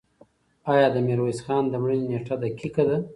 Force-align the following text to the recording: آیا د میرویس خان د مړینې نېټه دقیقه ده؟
آیا 0.73 0.87
د 0.91 0.97
میرویس 1.07 1.39
خان 1.45 1.63
د 1.69 1.73
مړینې 1.83 2.07
نېټه 2.11 2.35
دقیقه 2.43 2.83
ده؟ 2.89 2.97